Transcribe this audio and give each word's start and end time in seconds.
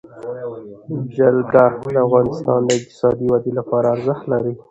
جلګه 1.15 1.65
د 1.93 1.97
افغانستان 2.07 2.59
د 2.65 2.69
اقتصادي 2.77 3.25
ودې 3.29 3.51
لپاره 3.59 3.87
ارزښت 3.95 4.23
لري. 4.33 4.53